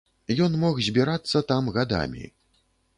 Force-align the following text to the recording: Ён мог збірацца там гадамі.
Ён 0.45 0.55
мог 0.63 0.81
збірацца 0.87 1.45
там 1.53 1.71
гадамі. 1.77 2.25